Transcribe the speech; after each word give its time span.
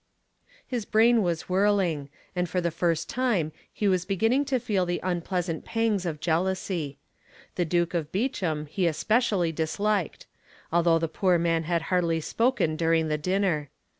His 0.65 0.83
brain 0.85 1.21
was 1.21 1.47
whirling, 1.47 2.09
and 2.35 2.49
for 2.49 2.59
the 2.59 2.71
first 2.71 3.07
time 3.07 3.51
he 3.71 3.87
was 3.87 4.03
beginning 4.03 4.45
to 4.45 4.57
feel 4.59 4.83
the 4.83 4.99
unpleasant 5.03 5.63
pangs 5.63 6.07
of 6.07 6.19
jealousy. 6.19 6.97
The 7.53 7.65
Duke 7.65 7.93
of 7.93 8.11
Beauchamp 8.11 8.69
he 8.69 8.87
especially 8.87 9.51
disliked, 9.51 10.25
although 10.73 10.97
the 10.97 11.07
poor 11.07 11.37
man 11.37 11.65
had 11.65 11.83
hardly 11.93 12.19
spoken 12.19 12.75
during 12.75 13.09
the 13.09 13.19
dinner. 13.19 13.69